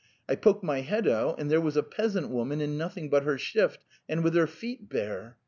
I 0.27 0.33
poke 0.33 0.63
my 0.63 0.81
head 0.81 1.07
out, 1.07 1.39
and 1.39 1.51
there 1.51 1.61
was 1.61 1.77
a 1.77 1.83
peasant 1.83 2.29
woman 2.29 2.59
in 2.59 2.75
noth 2.75 2.97
ing 2.97 3.09
but 3.11 3.21
her 3.21 3.37
shift 3.37 3.85
and 4.09 4.23
with 4.23 4.33
her 4.33 4.47
feet 4.47 4.89
bare. 4.89 5.37